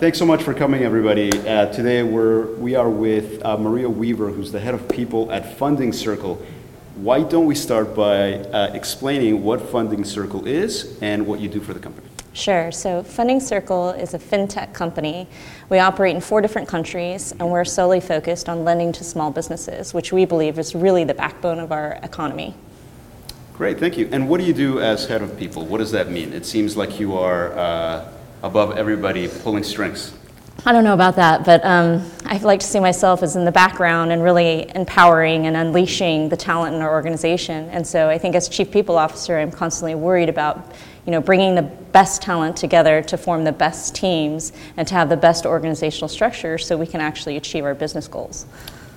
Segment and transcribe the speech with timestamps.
[0.00, 1.30] thanks so much for coming, everybody.
[1.46, 5.58] Uh, today we're, we are with uh, Maria Weaver, who's the head of people at
[5.58, 6.40] Funding Circle.
[6.94, 11.60] Why don't we start by uh, explaining what Funding Circle is and what you do
[11.60, 12.08] for the company?
[12.32, 12.72] Sure.
[12.72, 15.28] So Funding Circle is a fintech company.
[15.68, 19.92] We operate in four different countries, and we're solely focused on lending to small businesses,
[19.92, 22.54] which we believe is really the backbone of our economy.
[23.52, 24.08] Great, thank you.
[24.12, 25.66] And what do you do as head of people?
[25.66, 26.32] What does that mean?
[26.32, 28.10] It seems like you are uh,
[28.42, 30.12] above everybody pulling strings.
[30.66, 33.52] I don't know about that, but um, I like to see myself as in the
[33.52, 37.70] background and really empowering and unleashing the talent in our organization.
[37.70, 40.74] And so I think as chief people officer, I'm constantly worried about
[41.06, 45.08] you know, bringing the best talent together to form the best teams and to have
[45.08, 48.46] the best organizational structure so we can actually achieve our business goals.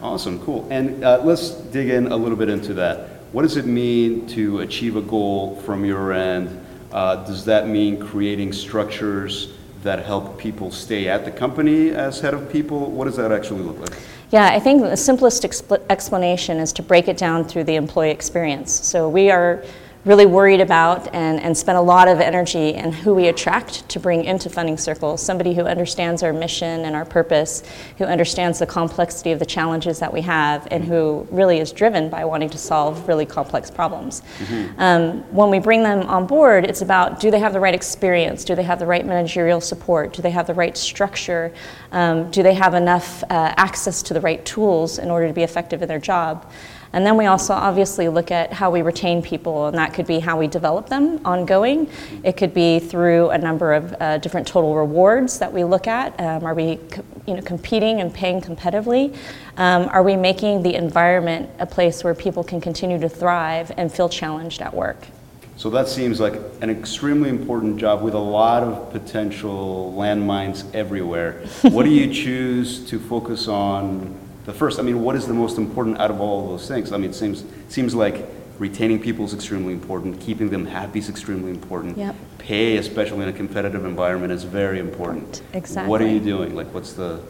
[0.02, 0.68] Awesome, cool.
[0.70, 3.08] And uh, let's dig in a little bit into that.
[3.32, 6.63] What does it mean to achieve a goal from your end?
[6.94, 12.36] Uh, does that mean creating structures that help people stay at the company as head
[12.36, 12.92] of people?
[12.92, 14.00] What does that actually look like?
[14.30, 18.12] Yeah, I think the simplest expl- explanation is to break it down through the employee
[18.12, 18.72] experience.
[18.72, 19.64] So we are
[20.06, 24.00] really worried about and, and spend a lot of energy in who we attract to
[24.00, 25.22] bring into Funding Circles.
[25.22, 27.64] Somebody who understands our mission and our purpose,
[27.98, 32.10] who understands the complexity of the challenges that we have, and who really is driven
[32.10, 34.22] by wanting to solve really complex problems.
[34.40, 34.80] Mm-hmm.
[34.80, 38.44] Um, when we bring them on board, it's about do they have the right experience?
[38.44, 40.14] Do they have the right managerial support?
[40.14, 41.54] Do they have the right structure?
[41.94, 45.44] Um, do they have enough uh, access to the right tools in order to be
[45.44, 46.50] effective in their job?
[46.94, 50.20] And then we also obviously look at how we retain people, and that could be
[50.20, 51.90] how we develop them ongoing.
[52.24, 56.20] It could be through a number of uh, different total rewards that we look at.
[56.20, 56.80] Um, are we
[57.26, 59.16] you know, competing and paying competitively?
[59.58, 63.92] Um, are we making the environment a place where people can continue to thrive and
[63.92, 65.08] feel challenged at work?
[65.56, 71.46] So that seems like an extremely important job with a lot of potential landmines everywhere.
[71.62, 75.58] what do you choose to focus on the first, I mean, what is the most
[75.58, 76.92] important out of all of those things?
[76.92, 78.26] I mean, it seems, seems like
[78.60, 81.98] retaining people is extremely important, keeping them happy is extremely important.
[81.98, 82.16] Yep.
[82.38, 85.42] Pay, especially in a competitive environment, is very important.
[85.54, 85.90] Exactly.
[85.90, 86.56] What are you doing?
[86.56, 87.22] Like, what's the.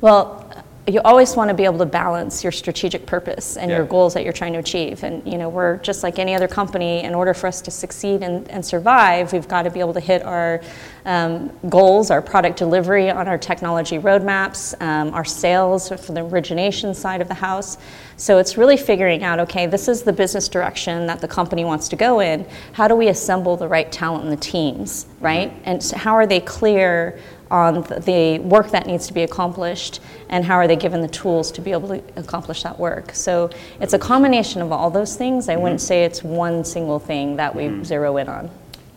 [0.00, 3.78] Well, you always want to be able to balance your strategic purpose and yeah.
[3.78, 5.02] your goals that you're trying to achieve.
[5.02, 7.02] And you know, we're just like any other company.
[7.04, 10.00] In order for us to succeed and, and survive, we've got to be able to
[10.00, 10.60] hit our
[11.06, 16.94] um, goals, our product delivery on our technology roadmaps, um, our sales for the origination
[16.94, 17.78] side of the house.
[18.16, 21.88] So it's really figuring out, okay, this is the business direction that the company wants
[21.88, 22.46] to go in.
[22.72, 25.50] How do we assemble the right talent in the teams, right?
[25.50, 25.62] Mm-hmm.
[25.64, 27.18] And so how are they clear
[27.54, 31.52] on the work that needs to be accomplished and how are they given the tools
[31.52, 33.14] to be able to accomplish that work.
[33.14, 33.48] So
[33.80, 35.48] it's a combination of all those things.
[35.48, 35.62] I mm-hmm.
[35.62, 37.84] wouldn't say it's one single thing that we mm-hmm.
[37.84, 38.50] zero in on.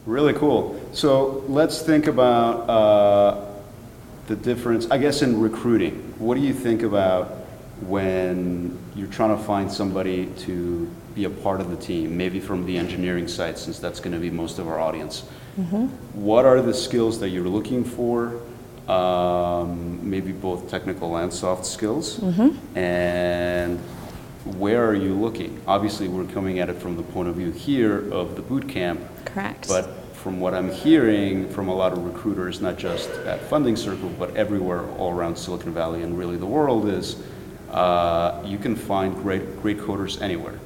[0.08, 0.82] Really cool.
[0.92, 3.46] So let's think about uh,
[4.26, 6.16] the difference, I guess, in recruiting.
[6.18, 7.28] What do you think about
[7.82, 12.66] when you're trying to find somebody to be a part of the team, maybe from
[12.66, 15.26] the engineering side, since that's going to be most of our audience?
[15.58, 15.86] Mm-hmm.
[16.22, 18.40] What are the skills that you're looking for?
[18.88, 22.20] Um, maybe both technical and soft skills.
[22.76, 23.80] And
[24.46, 25.62] where are you looking?
[25.68, 29.02] Obviously, we're coming at it from the point of view here of the boot camp.
[29.26, 29.68] Correct.
[29.68, 34.10] But from what I'm hearing from a lot of recruiters, not just at Funding Circle,
[34.18, 37.22] but everywhere all around Silicon Valley and really the world, is
[37.72, 40.60] uh, you can find great, great coders anywhere.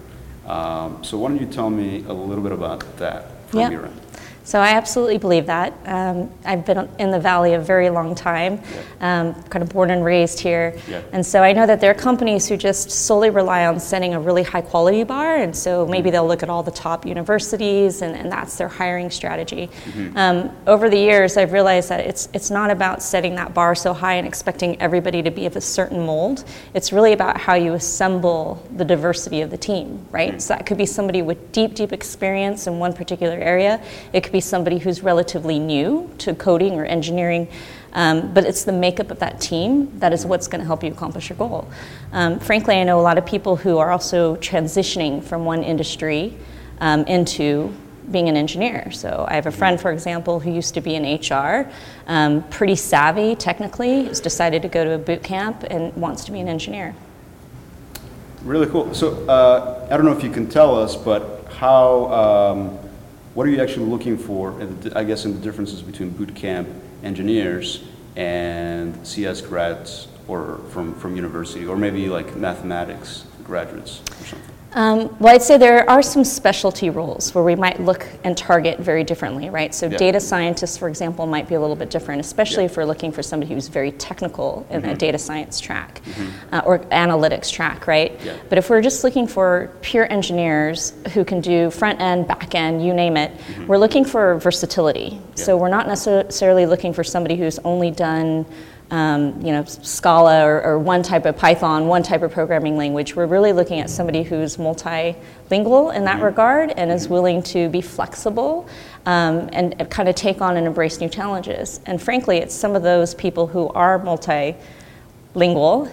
[0.46, 3.72] Um, so why don't you tell me a little bit about that from yep.
[3.72, 4.02] your end?
[4.44, 5.74] So I absolutely believe that.
[5.86, 8.62] Um, I've been in the Valley a very long time,
[9.00, 9.22] yeah.
[9.22, 10.78] um, kind of born and raised here.
[10.88, 11.02] Yeah.
[11.12, 14.20] And so I know that there are companies who just solely rely on setting a
[14.20, 15.38] really high quality bar.
[15.38, 16.14] And so maybe mm-hmm.
[16.14, 19.70] they'll look at all the top universities and, and that's their hiring strategy.
[19.86, 20.18] Mm-hmm.
[20.18, 23.94] Um, over the years, I've realized that it's, it's not about setting that bar so
[23.94, 26.46] high and expecting everybody to be of a certain mold.
[26.74, 30.32] It's really about how you assemble the diversity of the team, right?
[30.32, 30.40] Mm-hmm.
[30.40, 33.82] So that could be somebody with deep, deep experience in one particular area.
[34.14, 37.48] It could be somebody who's relatively new to coding or engineering.
[37.94, 40.92] Um, but it's the makeup of that team that is what's going to help you
[40.92, 41.68] accomplish your goal.
[42.14, 46.38] Um, frankly, I know a lot of people who are also transitioning from one industry
[46.80, 47.74] um, into
[48.10, 48.92] being an engineer.
[48.92, 51.72] So I have a friend, for example, who used to be in HR,
[52.08, 56.32] um, pretty savvy technically, has decided to go to a boot camp and wants to
[56.32, 56.96] be an engineer.
[58.44, 58.94] Really cool.
[58.94, 62.81] So uh, I don't know if you can tell us, but how um,
[63.34, 64.56] what are you actually looking for,
[64.96, 66.68] I guess, in the differences between boot camp
[67.04, 67.84] engineers
[68.16, 74.56] and CS grads or from, from university, or maybe like mathematics graduates or something?
[74.74, 78.80] Um, well, I'd say there are some specialty roles where we might look and target
[78.80, 79.76] very differently, right?
[79.76, 79.98] So, Yeah.
[79.98, 82.70] data scientists, for example, might be a little bit different, especially Yeah.
[82.72, 84.92] if we're looking for somebody who's very technical in Mm-hmm.
[84.92, 86.02] a data science track
[86.54, 88.18] uh, or analytics track, right?
[88.24, 88.32] Yeah.
[88.48, 92.86] But if we're just looking for pure engineers who can do front end, back end,
[92.86, 93.32] you name it,
[93.68, 95.20] we're looking for versatility.
[95.36, 95.62] So, Mm-hmm.
[95.62, 98.46] We're not necessarily looking for somebody who's only done
[98.92, 103.16] um, you know, Scala or, or one type of Python, one type of programming language.
[103.16, 107.80] We're really looking at somebody who's multilingual in that regard and is willing to be
[107.80, 108.68] flexible
[109.06, 111.80] um, and, and kind of take on and embrace new challenges.
[111.86, 114.58] And frankly, it's some of those people who are multilingual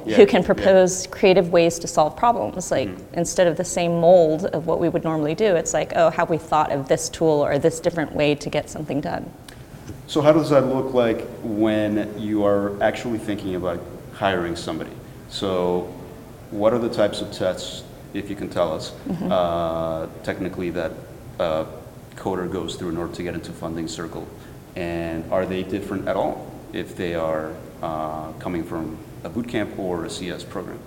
[0.04, 0.46] Yeah, who can yeah.
[0.46, 2.72] propose creative ways to solve problems.
[2.72, 6.10] Like instead of the same mold of what we would normally do, it's like, oh,
[6.10, 9.30] have we thought of this tool or this different way to get something done?
[10.08, 13.78] So how does that look like when you are actually thinking about
[14.14, 14.90] hiring somebody?
[15.28, 15.94] So
[16.50, 17.84] what are the types of tests,
[18.14, 18.92] if you can tell us,
[19.30, 20.92] uh, technically that
[21.38, 21.66] a
[22.16, 24.26] coder goes through in order to get into Funding Circle?
[24.76, 27.52] And are they different at all if they are
[27.82, 30.78] uh, coming from a boot camp or a CS program?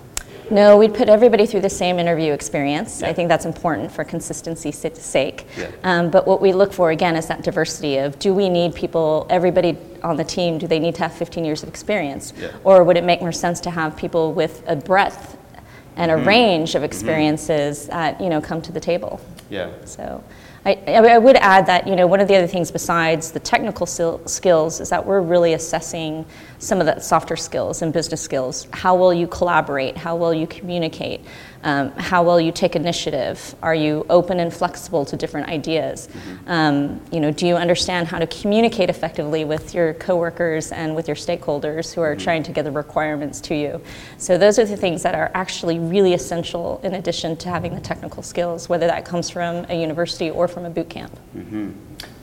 [0.50, 3.02] No, we'd put everybody through the same interview experience.
[3.02, 5.46] I think that's important for consistency's sake.
[5.56, 5.70] Yeah.
[5.84, 9.26] Um, but what we look for again is that diversity of do we need people,
[9.30, 12.32] everybody on the team, do they need to have 15 years of experience?
[12.38, 12.52] Yeah.
[12.64, 15.38] Or would it make more sense to have people with a breadth
[15.96, 16.22] and Mm-hmm.
[16.22, 19.20] a range of experiences that you know come to the table?
[19.50, 19.70] Yeah.
[19.84, 20.24] So
[20.64, 23.84] I, I would add that you know one of the other things besides the technical
[23.84, 26.24] skills is that we're really assessing
[26.62, 28.68] some of the softer skills and business skills.
[28.72, 29.96] How will you collaborate?
[29.96, 31.20] How will you communicate?
[31.64, 33.54] Um, how will you take initiative?
[33.62, 36.08] Are you open and flexible to different ideas?
[36.46, 41.08] Um, you know, do you understand how to communicate effectively with your coworkers and with
[41.08, 43.80] your stakeholders who are trying to get the requirements to you?
[44.18, 47.80] So those are the things that are actually really essential in addition to having the
[47.80, 51.16] technical skills, whether that comes from a university or from a boot camp.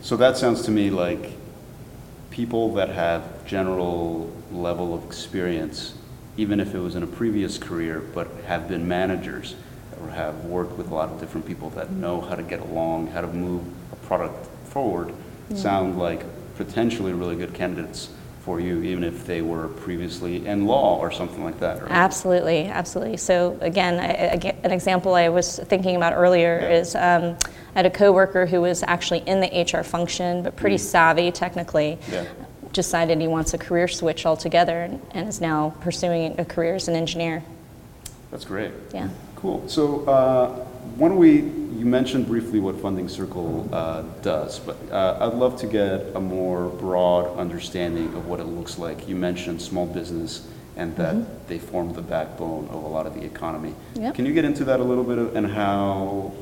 [0.02, 1.32] So that sounds to me like
[2.40, 5.94] people that have general level of experience,
[6.38, 9.58] even if it was in a previous career, but have been managers
[10.02, 12.00] or have worked with a lot of different people that mm-hmm.
[12.00, 15.58] know how to get along, how to move a product forward, mm-hmm.
[15.58, 16.24] sound like
[16.56, 18.10] potentially really good candidates
[18.50, 21.80] for you, even if they were previously in law or something like that.
[21.84, 21.92] right?
[21.92, 23.16] Absolutely, absolutely.
[23.16, 26.80] So again, I, I an example I was thinking about earlier Yeah.
[26.80, 27.38] is um,
[27.76, 32.00] I had a coworker who was actually in the HR function, but pretty savvy technically.
[32.08, 32.12] Mm.
[32.12, 32.26] Yeah.
[32.74, 36.88] Decided he wants a career switch altogether and, and is now pursuing a career as
[36.88, 37.44] an engineer.
[38.32, 38.72] That's great.
[38.96, 39.10] Yeah.
[39.42, 39.68] Cool.
[39.68, 40.50] So uh,
[40.98, 45.58] why don't we, you mentioned briefly what Funding Circle uh, does, but uh, I'd love
[45.62, 49.08] to get a more broad understanding of what it looks like.
[49.08, 53.24] You mentioned small business and that they form the backbone of a lot of the
[53.24, 53.74] economy.
[53.96, 54.16] Yep.
[54.16, 56.34] Can you get into that a little bit of, and how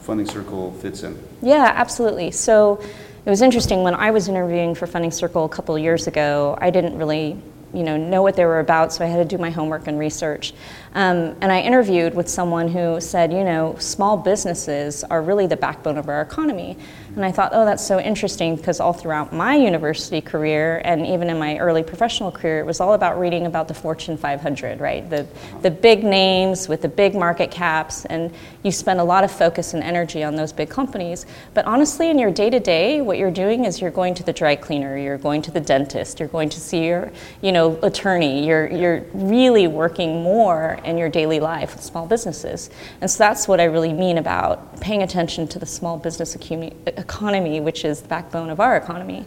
[0.00, 1.22] Funding Circle fits in?
[1.42, 2.30] Yeah, absolutely.
[2.30, 2.80] So
[3.24, 6.56] it was interesting when I was interviewing for Funding Circle a couple of years ago.
[6.60, 7.40] I didn't really,
[7.74, 9.98] you know, know what they were about, so I had to do my homework and
[9.98, 10.52] research.
[10.94, 15.56] Um, and I interviewed with someone who said, you know, small businesses are really the
[15.56, 16.78] backbone of our economy.
[17.16, 21.30] And I thought, oh, that's so interesting because all throughout my university career and even
[21.30, 25.08] in my early professional career, it was all about reading about the Fortune 500, right?
[25.08, 25.26] The,
[25.62, 29.72] the big names with the big market caps, and you spend a lot of focus
[29.72, 31.24] and energy on those big companies.
[31.54, 34.34] But honestly, in your day to day, what you're doing is you're going to the
[34.34, 37.10] dry cleaner, you're going to the dentist, you're going to see your,
[37.40, 38.46] you know, attorney.
[38.46, 42.68] You're, you're really working more in your daily life with small businesses.
[43.00, 46.74] And so that's what I really mean about paying attention to the small business economy,
[47.06, 49.24] economy which is the backbone of our economy.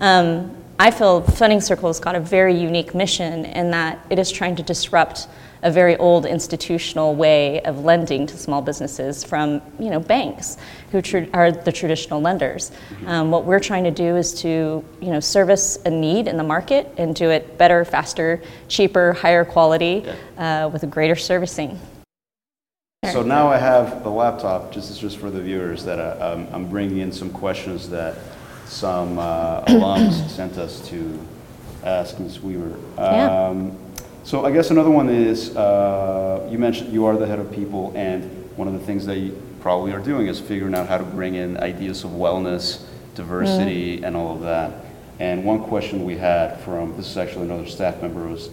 [0.00, 4.30] Um, I feel Funding Circle has got a very unique mission in that it is
[4.30, 5.26] trying to disrupt
[5.62, 10.58] a very old institutional way of lending to small businesses from you know banks
[10.92, 12.72] who tr- are the traditional lenders.
[13.06, 16.44] Um, what we're trying to do is to you know service a need in the
[16.44, 20.04] market and do it better, faster, cheaper, higher quality,
[20.36, 21.78] uh, with a greater servicing.
[23.12, 26.34] So now I have the laptop, just this is just for the viewers, that uh,
[26.34, 28.16] um, I'm bringing in some questions that
[28.66, 31.18] some uh, alums sent us to
[31.84, 32.40] ask Ms.
[32.40, 32.76] Weaver.
[32.98, 33.48] Yeah.
[33.48, 33.76] Um,
[34.24, 37.92] So I guess another one is, uh, you mentioned you are the head of people,
[37.94, 38.24] and
[38.56, 41.36] one of the things that you probably are doing is figuring out how to bring
[41.36, 42.84] in ideas of wellness,
[43.14, 44.72] diversity, and all of that.
[45.20, 48.50] And one question we had from, this is actually another staff member, was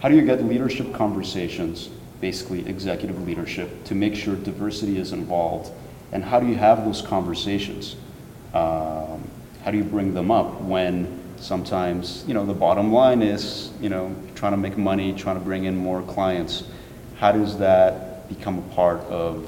[0.00, 1.88] how do you get leadership conversations,
[2.24, 5.70] basically executive leadership, to make sure diversity is involved?
[6.10, 7.96] And how do you have those conversations?
[8.54, 9.20] Um,
[9.62, 13.90] how do you bring them up when sometimes, you know, the bottom line is, you
[13.90, 16.64] know, trying to make money, trying to bring in more clients?
[17.16, 19.46] How does that become a part of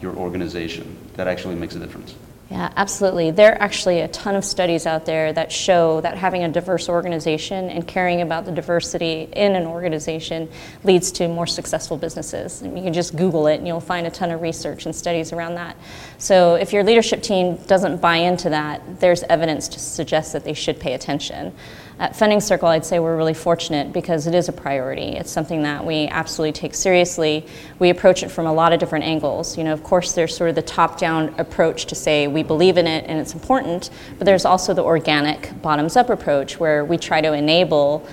[0.00, 2.14] your organization that actually makes a difference?
[2.52, 3.30] Yeah, absolutely.
[3.30, 6.86] There are actually a ton of studies out there that show that having a diverse
[6.90, 10.50] organization and caring about the diversity in an organization
[10.84, 12.60] leads to more successful businesses.
[12.60, 15.32] And you can just Google it and you'll find a ton of research and studies
[15.32, 15.78] around that.
[16.18, 20.52] So if your leadership team doesn't buy into that, there's evidence to suggest that they
[20.52, 21.54] should pay attention.
[21.98, 25.16] At Funding Circle, I'd say we're really fortunate because it is a priority.
[25.16, 27.46] It's something that we absolutely take seriously.
[27.78, 29.58] We approach it from a lot of different angles.
[29.58, 32.86] You know, of course, there's sort of the top-down approach to say we believe in
[32.86, 37.32] it and it's important, but there's also the organic bottoms-up approach where we try to
[37.34, 38.06] enable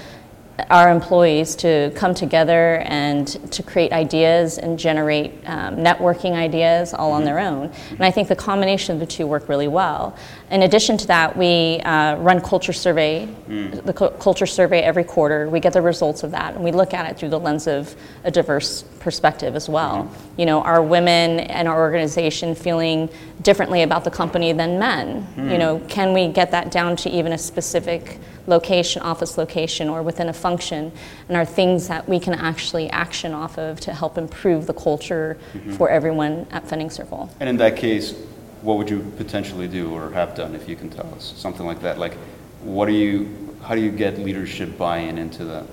[0.70, 7.12] our employees to come together and to create ideas and generate um, networking ideas all
[7.12, 7.72] on their own.
[7.90, 10.18] And I think the combination of the two work really well.
[10.52, 13.84] In addition to that, we uh, run culture survey, mm.
[13.86, 15.48] the cu- culture survey every quarter.
[15.50, 17.96] We get the results of that, and we look at it through the lens of
[18.24, 20.04] a diverse perspective as well.
[20.04, 20.40] Mm-hmm.
[20.40, 23.10] You know, are women and our organization feeling
[23.42, 25.28] differently about the company than men?
[25.36, 25.52] Mm.
[25.52, 28.18] You know, can we get that down to even a specific
[28.50, 30.92] location, office location, or within a function,
[31.28, 35.38] and are things that we can actually action off of to help improve the culture
[35.54, 35.74] mm-hmm.
[35.74, 37.30] for everyone at Funding Circle.
[37.40, 38.14] And in that case,
[38.62, 41.82] what would you potentially do or have done if you can tell us something like
[41.82, 41.98] that?
[41.98, 42.16] Like,
[42.62, 45.66] what do you, how do you get leadership buy-in into that?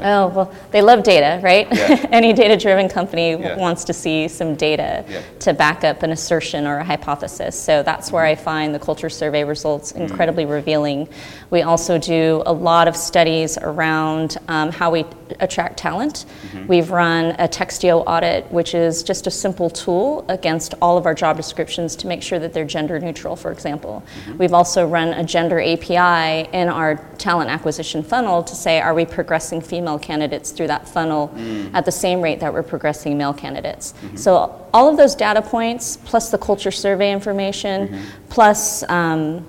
[0.00, 1.68] Oh, well, they love data, right?
[1.70, 2.06] Yeah.
[2.10, 3.56] Any data driven company yeah.
[3.56, 5.22] wants to see some data yeah.
[5.40, 7.58] to back up an assertion or a hypothesis.
[7.58, 10.02] So that's where I find the culture survey results mm-hmm.
[10.02, 10.52] incredibly mm-hmm.
[10.52, 11.08] revealing.
[11.50, 15.04] We also do a lot of studies around um, how we
[15.38, 16.26] attract talent.
[16.48, 16.66] Mm-hmm.
[16.66, 21.14] We've run a Textio audit, which is just a simple tool against all of our
[21.14, 24.02] job descriptions to make sure that they're gender neutral, for example.
[24.26, 24.38] Mm-hmm.
[24.38, 29.06] We've also run a gender API in our talent acquisition funnel to say, are we
[29.06, 29.83] progressing female?
[29.84, 31.70] Female candidates through that funnel mm.
[31.74, 33.92] at the same rate that we're progressing male candidates.
[33.92, 34.16] Mm-hmm.
[34.16, 38.04] So all of those data points, plus the culture survey information, mm-hmm.
[38.30, 39.46] plus um,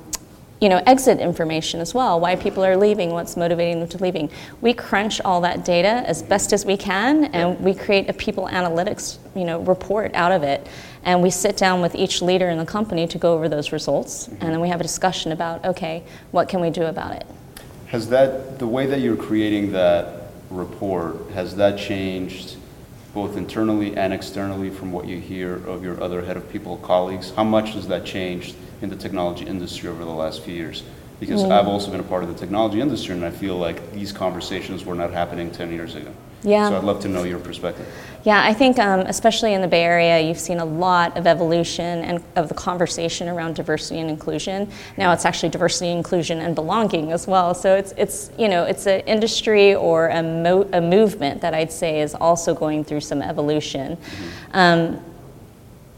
[0.59, 4.29] you know exit information as well, why people are leaving, what's motivating them to leaving.
[4.59, 8.49] We crunch all that data as best as we can, and we create a people
[8.51, 10.67] analytics you know report out of it.
[11.05, 14.27] And we sit down with each leader in the company to go over those results,
[14.27, 14.43] mm-hmm.
[14.43, 17.25] and then we have a discussion about okay, what can we do about it.
[17.87, 22.57] Has that the way that you're creating that report, has that changed
[23.13, 27.31] both internally and externally from what you hear of your other head of people colleagues?
[27.31, 30.83] How much has that changed in the technology industry over the last few years?
[31.19, 31.59] Because yeah.
[31.59, 34.83] I've also been a part of the technology industry, and I feel like these conversations
[34.83, 36.11] were not happening 10 years ago.
[36.45, 36.69] Yeah.
[36.69, 37.87] So I'd love to know your perspective.
[38.23, 42.03] Yeah, I think um, especially in the Bay Area, you've seen a lot of evolution
[42.03, 44.69] and of the conversation around diversity and inclusion.
[44.97, 47.53] Now it's actually diversity, inclusion, and belonging as well.
[47.53, 51.71] So it's it's you know it's an industry or a, mo- a movement that I'd
[51.71, 53.97] say is also going through some evolution.
[53.97, 54.57] Mm-hmm.
[54.57, 54.99] Um,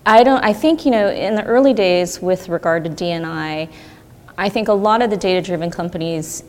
[0.05, 0.43] I don't.
[0.43, 3.69] I think you know in the early days with regard to DNI,
[4.37, 6.43] I think a lot of the data-driven companies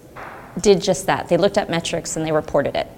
[0.60, 1.28] did just that.
[1.28, 2.88] They looked at metrics and they reported it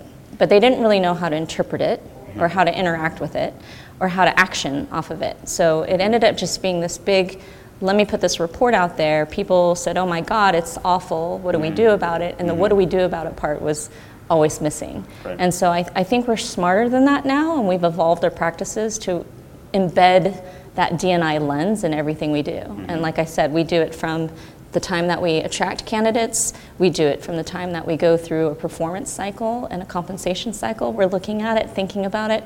[0.41, 2.03] but they didn't really know how to interpret it
[2.39, 3.53] or how to interact with it
[4.01, 5.37] or how to action off of it.
[5.47, 7.43] So it ended up just being this big,
[7.83, 9.27] let me put this report out there.
[9.27, 11.39] People said, oh my God, it's awful.
[11.41, 12.37] What do we do about it?
[12.39, 13.91] And the what do we do about it part was
[14.31, 15.07] always missing.
[15.25, 15.37] Right.
[15.39, 18.97] And so I, I think we're smarter than that now, and we've evolved our practices
[19.01, 19.27] to
[19.75, 20.43] embed
[20.75, 22.53] that DNI lens in everything we do.
[22.53, 22.87] Mm-hmm.
[22.89, 24.31] And like I said, we do it from
[24.73, 28.17] the time that we attract candidates, we do it from the time that we go
[28.17, 30.93] through a performance cycle and a compensation cycle.
[30.93, 32.45] We're looking at it, thinking about it.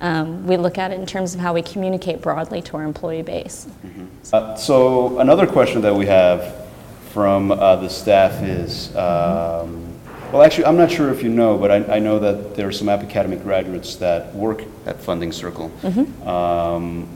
[0.00, 3.22] Um, we look at it in terms of how we communicate broadly to our employee
[3.22, 3.66] base.
[3.84, 4.06] Mm-hmm.
[4.32, 6.66] Uh, so, another question that we have
[7.10, 9.86] from uh, the staff is um,
[10.32, 12.72] well, actually, I'm not sure if you know, but I, I, know that there are
[12.72, 15.70] some App Academy graduates that work at Funding Circle.
[15.82, 16.28] Mm-hmm.
[16.28, 17.08] Um,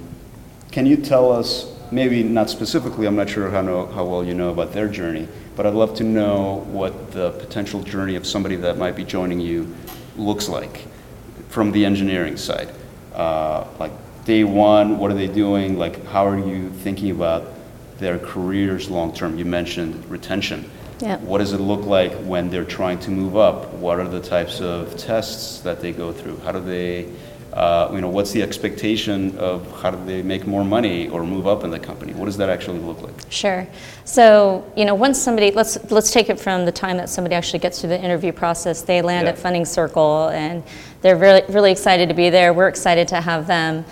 [0.71, 4.35] can you tell us maybe not specifically, I'm not sure how, know, how well you
[4.35, 8.57] know about their journey, but I'd love to know what the potential journey of somebody
[8.57, 9.75] that might be joining you
[10.17, 10.87] looks like
[11.49, 12.71] from the engineering side.
[13.15, 13.93] Uh, like
[14.25, 15.79] day one, what are they doing?
[15.79, 17.45] Like, how are you thinking about
[17.99, 19.39] their careers long term?
[19.39, 20.71] You mentioned retention.
[21.01, 21.17] Yeah.
[21.19, 23.73] What does it look like when they're trying to move up?
[23.75, 26.39] What are the types of tests that they go through?
[26.41, 27.09] How do they
[27.53, 31.47] uh, you know, what's the expectation of how do they make more money or move
[31.47, 32.13] up in the company?
[32.13, 33.15] What does that actually look like?
[33.29, 33.67] Sure.
[34.05, 37.59] So, you know, once somebody let's let's take it from the time that somebody actually
[37.59, 39.33] gets through the interview process, they land yeah.
[39.33, 40.63] at Funding Circle and
[41.03, 42.53] they're really really excited to be there.
[42.53, 43.85] We're excited to have them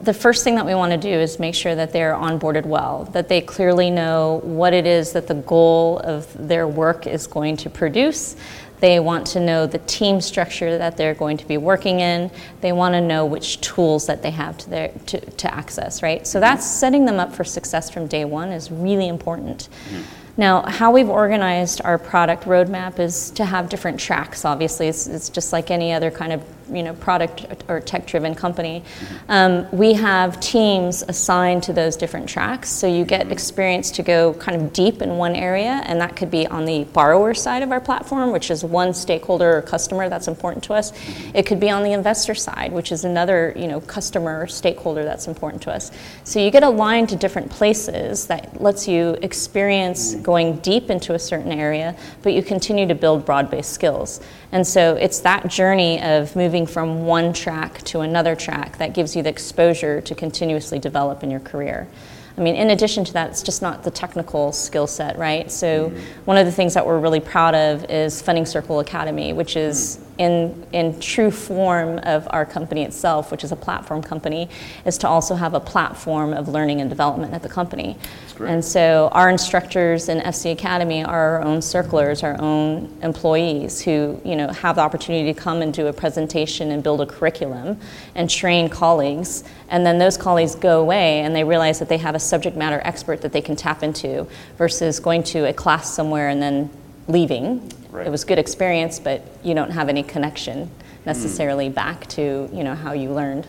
[0.00, 3.04] the first thing that we want to do is make sure that they're onboarded well,
[3.12, 7.56] that they clearly know what it is that the goal of their work is going
[7.58, 8.36] to produce.
[8.82, 12.32] They want to know the team structure that they're going to be working in.
[12.62, 16.26] They want to know which tools that they have to, their, to, to access, right?
[16.26, 19.68] So that's setting them up for success from day one is really important.
[19.88, 20.02] Mm-hmm.
[20.36, 24.44] Now, how we've organized our product roadmap is to have different tracks.
[24.44, 28.82] Obviously, it's, it's just like any other kind of you know product or tech-driven company.
[29.28, 34.34] Um, we have teams assigned to those different tracks, so you get experience to go
[34.34, 37.72] kind of deep in one area, and that could be on the borrower side of
[37.72, 40.92] our platform, which is one stakeholder or customer that's important to us.
[41.34, 45.26] It could be on the investor side, which is another you know customer stakeholder that's
[45.26, 45.90] important to us.
[46.24, 51.18] So you get aligned to different places that lets you experience going deep into a
[51.18, 54.20] certain area, but you continue to build broad-based skills.
[54.52, 59.14] And so it's that journey of moving from one track to another track that gives
[59.16, 61.88] you the exposure to continuously develop in your career.
[62.36, 65.50] I mean, in addition to that, it's just not the technical skill set, right?
[65.50, 66.24] So, mm-hmm.
[66.24, 69.98] one of the things that we're really proud of is Funding Circle Academy, which is
[69.98, 70.11] mm-hmm.
[70.18, 74.48] In, in true form of our company itself, which is a platform company,
[74.84, 77.96] is to also have a platform of learning and development at the company.
[78.40, 84.20] And so, our instructors in FC Academy are our own circlers, our own employees who,
[84.24, 87.78] you know, have the opportunity to come and do a presentation and build a curriculum
[88.14, 92.14] and train colleagues and then those colleagues go away and they realize that they have
[92.14, 94.26] a subject matter expert that they can tap into
[94.58, 96.70] versus going to a class somewhere and then
[97.08, 97.72] leaving.
[97.92, 98.06] Right.
[98.06, 100.70] It was good experience, but you don't have any connection
[101.06, 101.74] necessarily mm.
[101.74, 103.46] back to you know how you learned.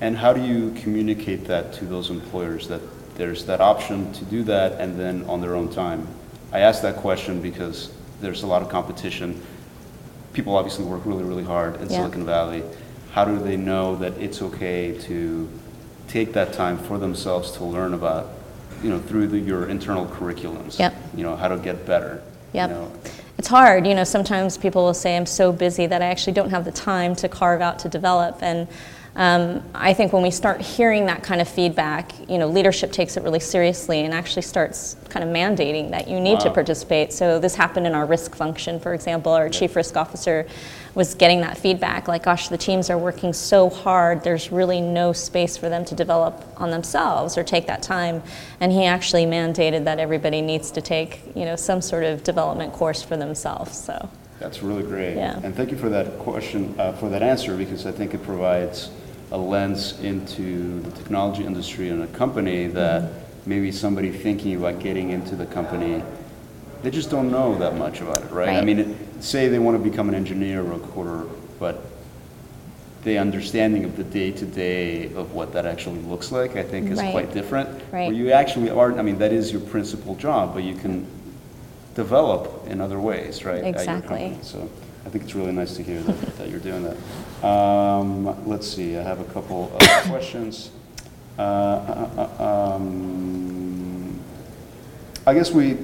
[0.00, 2.82] And how do you communicate that to those employers that
[3.16, 6.06] there's that option to do that and then on their own time?
[6.52, 9.40] I ask that question because there's a lot of competition.
[10.34, 11.98] People obviously work really, really hard in yeah.
[11.98, 12.62] Silicon Valley
[13.18, 15.48] how do they know that it's okay to
[16.06, 18.28] take that time for themselves to learn about,
[18.82, 20.78] you know, through the, your internal curriculums?
[20.78, 20.94] Yep.
[21.16, 22.22] You know, how to get better.
[22.52, 22.70] Yep.
[22.70, 22.92] You know?
[23.38, 23.86] It's hard.
[23.86, 26.72] You know, sometimes people will say, I'm so busy that I actually don't have the
[26.72, 28.42] time to carve out to develop.
[28.42, 28.66] And
[29.18, 33.16] um, I think when we start hearing that kind of feedback, you know, leadership takes
[33.16, 36.38] it really seriously and actually starts kind of mandating that you need wow.
[36.38, 37.12] to participate.
[37.12, 39.32] So this happened in our risk function, for example.
[39.32, 40.46] Our chief risk officer
[40.94, 45.12] was getting that feedback like gosh the teams are working so hard there's really no
[45.12, 48.20] space for them to develop on themselves or take that time
[48.58, 52.72] and he actually mandated that everybody needs to take you know some sort of development
[52.72, 54.08] course for themselves so
[54.40, 55.38] that's really great yeah.
[55.44, 58.90] and thank you for that question uh, for that answer because i think it provides
[59.30, 63.12] a lens into the technology industry and a company that
[63.46, 66.02] maybe somebody thinking about getting into the company
[66.82, 68.56] they just don't know that much about it right, right.
[68.56, 71.84] i mean it, say they want to become an engineer or a coder, but
[73.04, 76.90] the understanding of the day to day of what that actually looks like, I think,
[76.90, 77.12] is right.
[77.12, 77.68] quite different.
[77.92, 78.08] Right.
[78.08, 81.06] Where you actually are, I mean, that is your principal job, but you can
[81.94, 83.64] develop in other ways, right?
[83.64, 84.36] Exactly.
[84.42, 84.68] So
[85.06, 87.46] I think it's really nice to hear that, that you're doing that.
[87.46, 90.70] Um, let's see, I have a couple of questions.
[91.38, 94.20] Uh, uh, uh, um,
[95.26, 95.76] I guess we,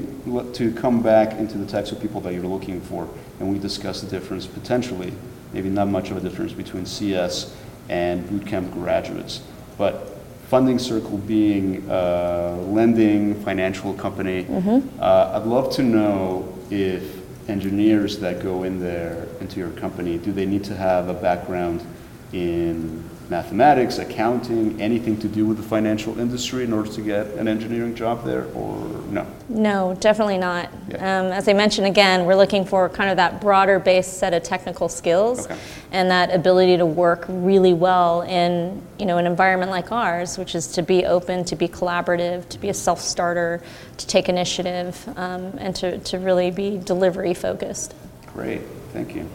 [0.55, 3.09] to come back into the types of people that you're looking for
[3.41, 5.13] and we discussed the difference potentially,
[5.53, 7.55] maybe not much of a difference between CS
[7.89, 9.43] and bootcamp graduates.
[9.79, 10.17] But
[10.49, 15.01] Funding Circle being a lending financial company, mm-hmm.
[15.01, 17.14] uh, I'd love to know if
[17.49, 21.85] engineers that go in there into your company, do they need to have a background
[22.33, 27.49] in mathematics, accounting, anything to do with the financial industry in order to get an
[27.49, 28.79] engineering job there, or
[29.11, 29.27] no?
[29.49, 30.71] No, definitely not.
[30.89, 30.97] Yeah.
[30.97, 34.43] Um, as I mentioned again, we're looking for kind of that broader based set of
[34.43, 35.59] technical skills okay.
[35.91, 40.55] and that ability to work really well in you know an environment like ours, which
[40.55, 43.63] is to be open, to be collaborative, to be a self starter,
[43.97, 47.95] to take initiative, um, and to, to really be delivery focused.
[48.35, 49.29] Great, thank you.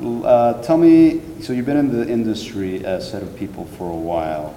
[0.00, 3.96] Uh, tell me, so you've been in the industry, a set of people for a
[3.96, 4.54] while.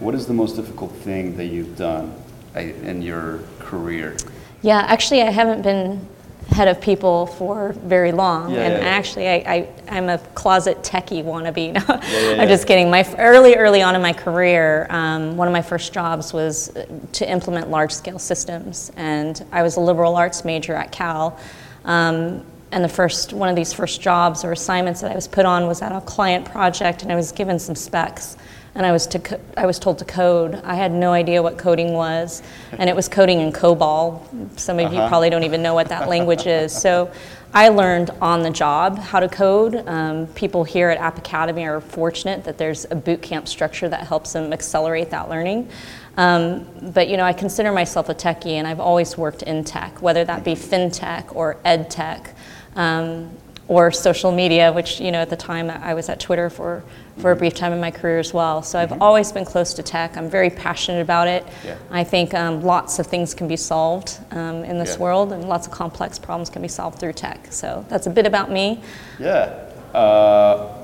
[0.00, 2.14] What is the most difficult thing that you've done
[2.54, 4.16] in your career?
[4.60, 6.06] Yeah, actually, I haven't been
[6.50, 8.86] head of people for very long, yeah, and yeah, yeah.
[8.86, 11.82] actually, I, I, am a closet techie wannabe.
[12.38, 12.90] I'm just kidding.
[12.90, 16.70] My early, early on in my career, um, one of my first jobs was
[17.12, 21.38] to implement large-scale systems, and I was a liberal arts major at Cal.
[21.86, 25.46] Um, and the first one of these first jobs or assignments that I was put
[25.46, 28.36] on was at a client project, and I was given some specs,
[28.74, 30.54] and I was to co- I was told to code.
[30.64, 34.58] I had no idea what coding was, and it was coding in COBOL.
[34.58, 35.02] Some of uh-huh.
[35.02, 36.72] you probably don't even know what that language is.
[36.72, 37.12] So
[37.54, 39.86] I learned on the job how to code.
[39.86, 44.06] Um, people here at App Academy are fortunate that there's a boot camp structure that
[44.06, 45.68] helps them accelerate that learning.
[46.16, 50.02] Um, but you know, I consider myself a techie, and I've always worked in tech,
[50.02, 52.34] whether that be fintech or ed tech.
[52.76, 53.36] Um,
[53.68, 56.82] or social media, which you know at the time I was at Twitter for,
[57.18, 58.62] for a brief time in my career as well.
[58.62, 59.02] So I've mm-hmm.
[59.02, 60.16] always been close to tech.
[60.16, 61.46] I'm very passionate about it.
[61.64, 61.78] Yeah.
[61.90, 65.02] I think um, lots of things can be solved um, in this yeah.
[65.02, 67.46] world, and lots of complex problems can be solved through tech.
[67.50, 68.82] So that's a bit about me.
[69.18, 69.68] Yeah.
[69.94, 70.81] Uh,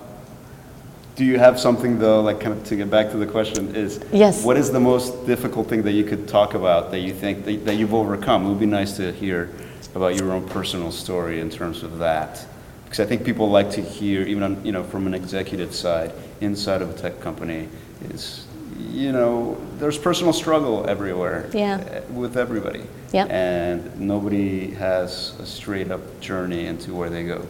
[1.18, 4.00] do you have something though, like kind of to get back to the question, is
[4.12, 4.44] yes.
[4.44, 7.66] what is the most difficult thing that you could talk about that you think that,
[7.66, 8.46] that you've overcome?
[8.46, 9.50] It would be nice to hear
[9.96, 12.46] about your own personal story in terms of that
[12.84, 16.12] because I think people like to hear, even on, you know, from an executive side,
[16.40, 17.68] inside of a tech company,
[18.10, 18.46] is
[18.78, 21.84] you know, there's personal struggle everywhere yeah.
[21.90, 22.84] Eh, with everybody.
[23.12, 23.28] Yep.
[23.28, 27.44] And nobody has a straight up journey into where they go.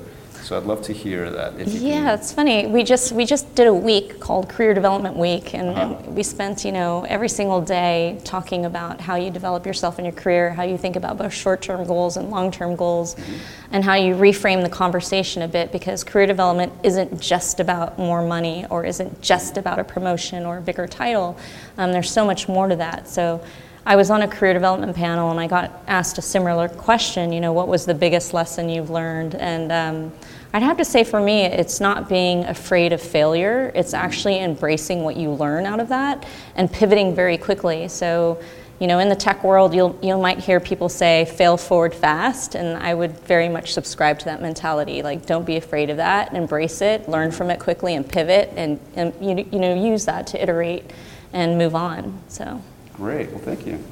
[0.49, 1.59] So I'd love to hear that.
[1.69, 2.19] yeah, can.
[2.19, 2.67] it's funny.
[2.67, 5.97] We just we just did a week called Career Development Week, and, uh-huh.
[6.07, 10.07] and, we spent you know every single day talking about how you develop yourself in
[10.07, 13.35] your career, how you think about both short-term goals and long-term goals, mm-hmm.
[13.73, 18.23] and how you reframe the conversation a bit because career development isn't just about more
[18.23, 21.39] money or isn't just about a promotion or a bigger title.
[21.77, 23.07] Um, there's so much more to that.
[23.07, 23.45] So.
[23.87, 27.33] I was on a career development panel and I got asked a similar question.
[27.33, 29.35] You know, what was the biggest lesson you've learned?
[29.35, 30.13] And um,
[30.53, 35.03] I'd have to say for me, it's not being afraid of failure, it's actually embracing
[35.03, 36.25] what you learn out of that
[36.57, 37.89] and pivoting very quickly.
[37.89, 38.41] So,
[38.81, 42.55] you know, in the tech world, you'll, you might hear people say, fail forward fast,
[42.55, 45.03] and I would very much subscribe to that mentality.
[45.03, 48.79] Like, don't be afraid of that, embrace it, learn from it quickly, and pivot, and,
[48.95, 50.93] and you, you know, use that to iterate
[51.33, 52.21] and move on.
[52.29, 52.63] So.
[52.95, 53.83] Great, well, thank you.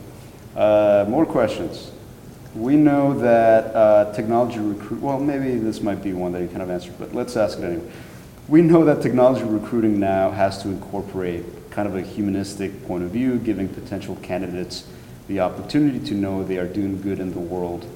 [0.55, 1.91] Uh, more questions?
[2.57, 6.63] We know that uh, technology recruit, well, maybe this might be one that you kind
[6.63, 7.93] of answered, but let's ask it anyway.
[8.49, 13.11] We know that technology recruiting now has to incorporate kind of a humanistic point of
[13.11, 14.89] view, giving potential candidates
[15.29, 17.87] the opportunity to know they are doing good in the world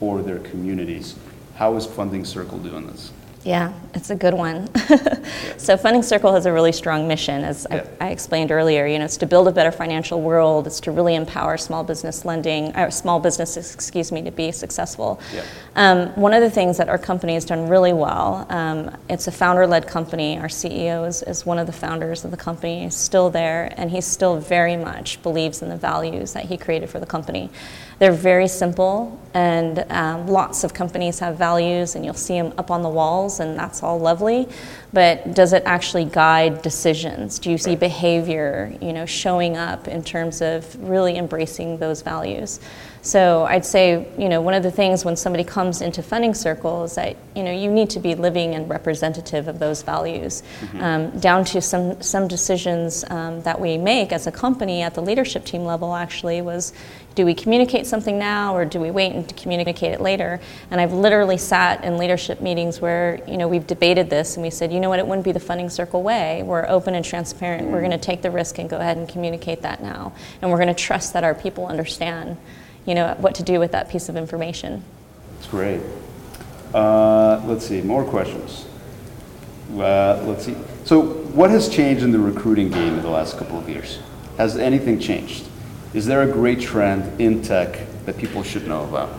[0.00, 1.14] or their communities.
[1.54, 3.10] How is Funding Circle doing this?
[3.44, 4.72] Yeah, it's a good one.
[5.58, 7.84] so Funding Circle has a really strong mission, as yeah.
[8.00, 8.86] I, I, explained earlier.
[8.86, 10.68] You know, it's to build a better financial world.
[10.68, 15.20] It's to really empower small business lending, or small businesses, excuse me, to be successful.
[15.34, 15.44] Yeah.
[15.74, 18.46] Um, one of the things that our company has done really well.
[18.48, 20.38] Um, it's a founder-led company.
[20.38, 22.84] Our CEO is, is one of the founders of the company.
[22.84, 26.90] He's still there, and he still very much believes in the values that he created
[26.90, 27.50] for the company.
[27.98, 32.70] They're very simple, and um, lots of companies have values, and you'll see them up
[32.70, 34.48] on the walls, and that's all lovely.
[34.92, 37.38] But does it actually guide decisions?
[37.38, 42.60] Do you see behavior, you know, showing up in terms of really embracing those values?
[43.04, 46.84] So I'd say, you know, one of the things when somebody comes into funding circle
[46.84, 50.80] is that, you know, you need to be living and representative of those values, mm-hmm.
[50.80, 55.02] um, down to some some decisions um, that we make as a company at the
[55.02, 55.96] leadership team level.
[55.96, 56.72] Actually, was
[57.16, 60.40] do we communicate something now or do we wait and communicate it later?
[60.70, 64.50] And I've literally sat in leadership meetings where, you know, we've debated this and we
[64.50, 66.42] said, you know what, it wouldn't be the funding circle way.
[66.42, 67.68] We're open and transparent.
[67.68, 70.12] We're going to take the risk and go ahead and communicate that now.
[70.40, 72.38] And we're going to trust that our people understand
[72.86, 74.82] you know, what to do with that piece of information.
[75.34, 75.80] That's great.
[76.74, 78.66] Uh, let's see, more questions.
[79.72, 80.56] Uh, let's see.
[80.84, 84.00] So, what has changed in the recruiting game in the last couple of years?
[84.36, 85.46] Has anything changed?
[85.94, 89.10] Is there a great trend in tech that people should know about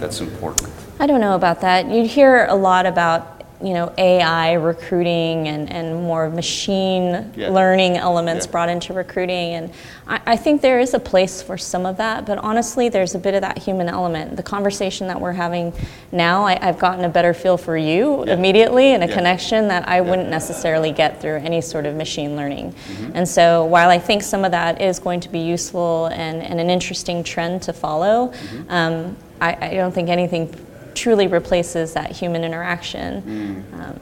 [0.00, 0.72] that's important?
[0.98, 1.90] I don't know about that.
[1.90, 7.48] You'd hear a lot about you know AI recruiting and, and more machine yeah.
[7.48, 8.52] learning elements yeah.
[8.52, 9.72] brought into recruiting and
[10.06, 13.18] I, I, think there is a place for some of that but honestly there's a
[13.18, 15.72] bit of that human element the conversation that we're having
[16.10, 18.34] now I, have gotten a better feel for you yeah.
[18.34, 22.72] immediately and a connection that I wouldn't necessarily get through any sort of machine learning
[22.72, 23.12] mm-hmm.
[23.14, 26.60] and so while I think some of that is going to be useful and, and
[26.60, 28.70] an interesting trend to follow mm-hmm.
[28.70, 30.54] um, I, I don't think anything
[30.94, 33.22] truly replaces that human interaction.
[33.22, 33.80] Mm.
[33.80, 34.00] Um,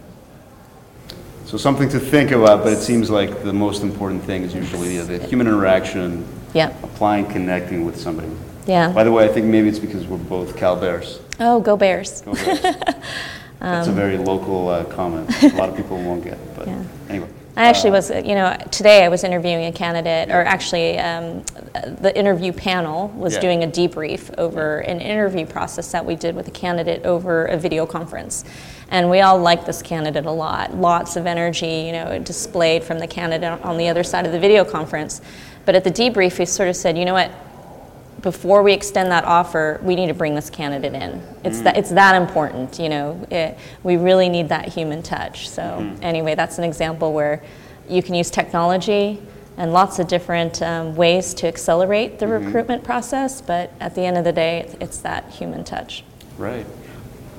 [1.46, 4.98] so something to think about, but it seems like the most important thing is usually
[4.98, 6.24] the human interaction,
[6.54, 6.72] yeah.
[6.82, 8.30] applying, connecting with somebody.
[8.66, 8.92] Yeah.
[8.92, 11.18] By the way, I think maybe it's because we're both Cal Bears.
[11.40, 12.20] Oh, go Bears.
[12.20, 12.60] Go Bears.
[13.60, 15.30] That's um, a very local uh, comment.
[15.42, 16.84] A lot of people won't get, but yeah.
[17.08, 17.28] anyway.
[17.60, 21.42] I actually was, you know, today I was interviewing a candidate, or actually, um,
[22.00, 23.40] the interview panel was yeah.
[23.40, 27.58] doing a debrief over an interview process that we did with a candidate over a
[27.58, 28.46] video conference.
[28.90, 30.74] And we all liked this candidate a lot.
[30.74, 34.40] Lots of energy, you know, displayed from the candidate on the other side of the
[34.40, 35.20] video conference.
[35.66, 37.30] But at the debrief, he sort of said, you know what,
[38.22, 41.22] before we extend that offer, we need to bring this candidate in.
[41.44, 43.26] It's that it's that important, you know.
[43.30, 45.48] It, we really need that human touch.
[45.48, 47.42] So anyway, that's an example where
[47.88, 49.20] you can use technology
[49.56, 53.40] and lots of different um, ways to accelerate the recruitment process.
[53.40, 56.04] But at the end of the day, it's, it's that human touch.
[56.38, 56.66] Right.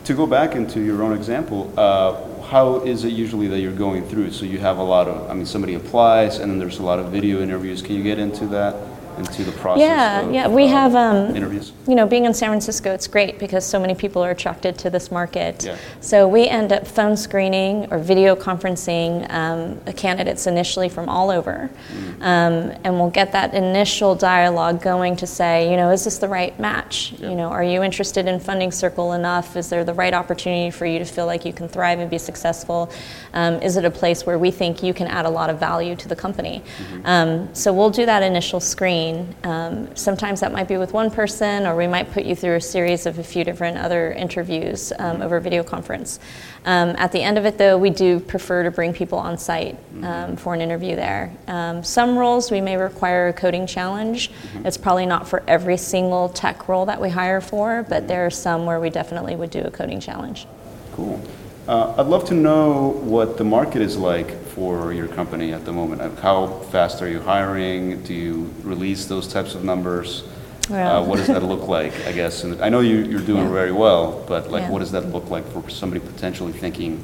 [0.06, 4.04] To go back into your own example, uh, how is it usually that you're going
[4.08, 4.32] through?
[4.32, 7.00] So you have a lot of, I mean, somebody applies, and then there's a lot
[7.00, 7.82] of video interviews.
[7.82, 8.76] Can you get into that,
[9.17, 9.82] into the process?
[9.82, 11.74] Yeah, of, yeah, we uh, have, um, interviews.
[11.88, 14.89] You know, being in San Francisco, it's great because so many people are attracted to
[14.89, 15.63] this market.
[15.63, 15.78] Yeah.
[16.00, 21.69] So we end up phone screening or video conferencing um, candidates initially from all over.
[21.93, 22.21] Mm.
[22.21, 26.28] Um, and we'll get that initial dialogue going to say, you know, is this the
[26.28, 27.13] right match?
[27.17, 27.30] Yeah.
[27.30, 29.56] You know, are you interested in Funding Circle enough?
[29.56, 32.17] Is there the right opportunity for you to feel like you can thrive and be
[32.17, 32.91] successful?
[33.34, 35.95] Um, is it a place where we think you can add a lot of value
[35.95, 36.62] to the company?
[36.62, 37.06] Mm-hmm.
[37.06, 39.11] Um, so we'll do that initial screen.
[39.43, 42.62] Um, sometimes that might be with one person, or we might put you through a
[42.62, 46.19] series of a few different other interviews um, over video conference.
[46.65, 49.78] Um, at the end of it, though, we do prefer to bring people on site
[50.04, 51.32] um, for an interview there.
[51.47, 54.32] Um, some roles we may require a coding challenge.
[54.65, 58.32] It's probably not for every single tech role that we hire for, but there are
[58.32, 60.47] some where we definitely would do a coding challenge.
[60.93, 61.21] Cool.
[61.67, 65.71] Uh, I'd love to know what the market is like for your company at the
[65.71, 66.01] moment.
[66.01, 68.01] Uh, How fast are you hiring?
[68.03, 70.23] Do you release those types of numbers?
[70.69, 72.43] Uh, what does that look like, I guess?
[72.43, 73.51] And I know you, you're doing Yeah.
[73.51, 74.69] very well, but like, Yeah.
[74.71, 77.03] what does that look like for somebody potentially thinking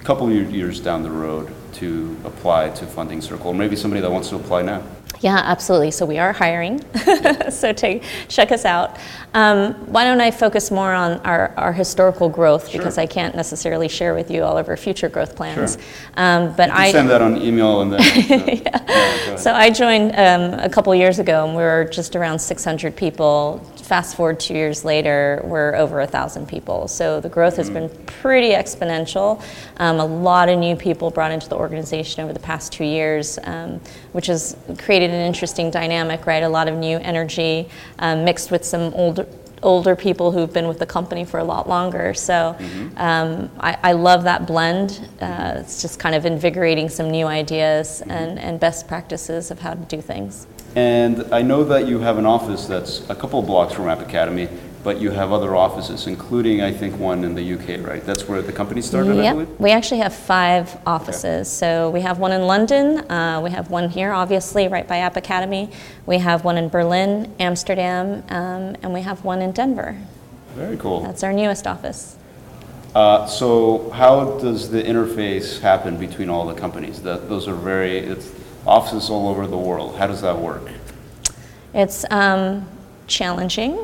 [0.00, 4.00] a couple of years down the road to apply to Funding Circle, or maybe somebody
[4.00, 4.82] that wants to apply now?
[5.20, 5.90] Yeah, absolutely.
[5.90, 6.84] So we are hiring.
[7.50, 8.98] so take, check us out.
[9.34, 13.88] Um, why don't I focus more on our, our historical growth because I can't necessarily
[13.88, 15.74] share with you all of our future growth plans.
[15.74, 15.82] Sure.
[16.16, 18.00] Um, but I send that on email and then.
[18.30, 22.16] uh, yeah, go so I joined um, a couple years ago, and we were just
[22.16, 23.58] around 600 people.
[23.82, 26.88] Fast forward two years later, we're over a thousand people.
[26.88, 29.42] So the growth has been pretty exponential.
[29.76, 33.38] Um, a lot of new people brought into the organization over the past two years,
[33.44, 33.80] um,
[34.12, 36.42] which has created an interesting dynamic, right?
[36.42, 39.26] A lot of new energy um, mixed with some older
[39.62, 42.14] older people who've been with the company for a lot longer.
[42.14, 42.56] So
[42.96, 45.08] um, I, I love that blend.
[45.20, 49.74] Uh, it's just kind of invigorating some new ideas and, and best practices of how
[49.74, 50.46] to do things.
[50.76, 54.00] And I know that you have an office that's a couple of blocks from App
[54.00, 54.48] Academy,
[54.86, 58.06] but you have other offices, including, I think, one in the UK, right?
[58.06, 59.34] That's where the company started, I Yep.
[59.34, 59.48] believe?
[59.58, 61.48] We actually have five offices.
[61.48, 65.16] So we have one in London, uh, we have one here, obviously, right by App
[65.16, 65.70] Academy.
[66.06, 69.96] We have one in Berlin, Amsterdam, um, and we have one in Denver.
[70.54, 71.00] Very cool.
[71.00, 72.14] That's our newest office.
[72.94, 77.02] Uh, So how does the interface happen between all the companies?
[77.02, 78.30] That, those are very, it's
[78.64, 79.96] offices all over the world.
[79.96, 80.62] How does that work?
[81.74, 82.64] It's um,
[83.06, 83.72] challenging.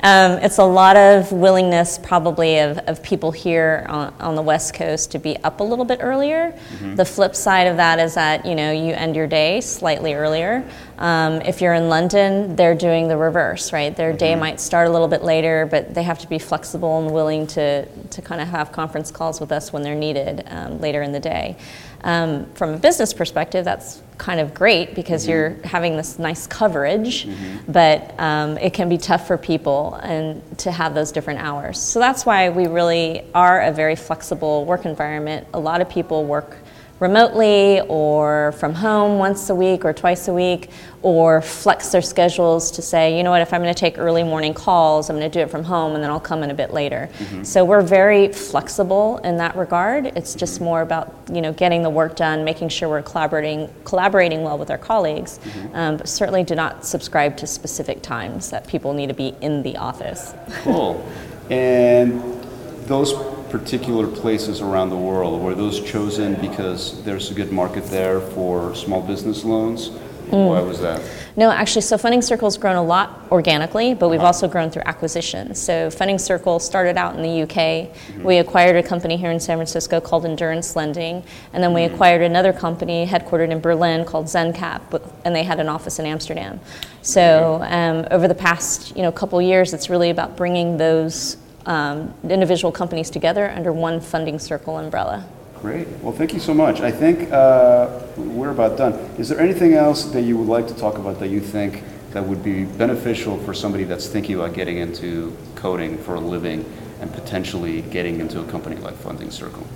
[0.00, 4.74] um, it's a lot of willingness, probably, of, of people here on, on the West
[4.74, 6.58] Coast to be up a little bit earlier.
[6.96, 10.64] The flip side of that is that you know you end your day slightly earlier.
[10.98, 13.94] Um, if you're in London, they're doing the reverse, right?
[13.94, 17.12] Their day might start a little bit later, but they have to be flexible and
[17.12, 21.02] willing to, to kind of have conference calls with us when they're needed um, later
[21.02, 21.56] in the day.
[22.04, 27.26] Um, from a business perspective, that's kind of great because you're having this nice coverage,
[27.66, 31.80] but um, it can be tough for people and to have those different hours.
[31.80, 35.48] So that's why we really are a very flexible work environment.
[35.54, 36.56] A lot of people work
[37.02, 40.70] remotely or from home once a week or twice a week
[41.02, 44.22] or flex their schedules to say you know what if i'm going to take early
[44.22, 46.54] morning calls i'm going to do it from home and then i'll come in a
[46.54, 47.10] bit later.
[47.12, 47.42] Mm-hmm.
[47.42, 50.06] So we're very flexible in that regard.
[50.06, 50.64] It's just mm-hmm.
[50.64, 54.70] more about you know getting the work done making sure we're collaborating collaborating well with
[54.70, 55.38] our colleagues.
[55.38, 55.76] Mm-hmm.
[55.76, 59.62] Um, but certainly do not subscribe to specific times that people need to be in
[59.62, 60.34] the office.
[60.62, 61.06] Cool.
[61.50, 62.41] And
[62.86, 63.12] those
[63.50, 68.74] particular places around the world, were those chosen because there's a good market there for
[68.74, 69.88] small business loans?
[70.32, 70.46] Hmm.
[70.46, 71.02] Why was that?
[71.36, 74.28] No, actually, so Funding Circle's grown a lot organically, but we've uh-huh.
[74.28, 75.54] also grown through acquisition.
[75.54, 77.48] So Funding Circle started out in the UK.
[77.50, 78.22] Mm-hmm.
[78.22, 81.94] We acquired a company here in San Francisco called Endurance Lending, and then we mm-hmm.
[81.94, 86.60] acquired another company headquartered in Berlin called ZenCap, and they had an office in Amsterdam.
[87.02, 87.20] So
[87.60, 87.74] mm-hmm.
[87.74, 92.72] um, over the past you know couple years, it's really about bringing those um, individual
[92.72, 95.26] companies together under one Funding Circle umbrella.
[95.60, 95.86] Great.
[96.00, 96.80] Well, thank you so much.
[96.80, 98.94] I think uh, we're about done.
[99.18, 102.24] Is there anything else that you would like to talk about that you think that
[102.24, 106.64] would be beneficial for somebody that's thinking about getting into coding for a living
[107.00, 109.66] and potentially getting into a company like Funding Circle?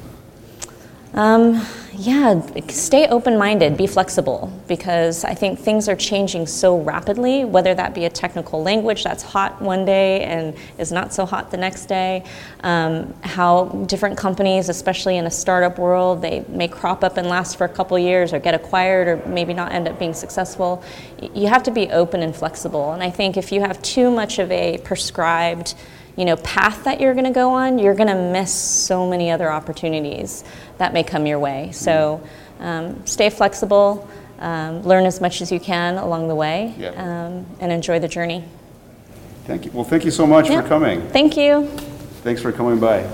[1.17, 7.47] Um, yeah, stay open minded, be flexible, because I think things are changing so rapidly,
[7.47, 11.51] whether that be a technical language that's hot one day and is not so hot
[11.51, 12.23] the next day.
[12.61, 17.57] Um, how different companies, especially in a startup world, they may crop up and last
[17.57, 20.85] for a couple years or get acquired or maybe not end up being successful.
[21.35, 22.93] You have to be open and flexible.
[22.93, 25.75] And I think if you have too much of a prescribed,
[26.17, 29.31] you know, path that you're going to go on, you're going to miss so many
[29.31, 30.45] other opportunities
[30.79, 31.71] that may come your way.
[31.73, 32.27] So
[32.59, 36.89] um, stay flexible, um, learn as much as you can along the way, Yeah.
[36.91, 38.45] um, and enjoy the journey.
[39.47, 39.71] Thank you.
[39.73, 40.63] Well, thank you so much Yeah.
[40.63, 41.03] for coming.
[41.09, 41.67] Thank you.
[42.23, 43.05] Thanks for coming by.